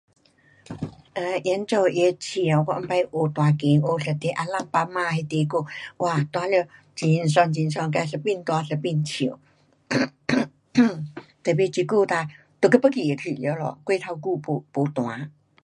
[1.13, 5.65] 呃，演奏乐器 um，我以前学弹琴，学一首 Alabama 那首歌，
[5.97, 6.67] 哇，弹了
[6.99, 9.39] 很爽很爽，自一边弹一边唱，
[11.43, 12.27] tapi 这久哒
[12.59, 13.79] 都给忘记去了咯。
[13.83, 15.31] 过头久没,没弹。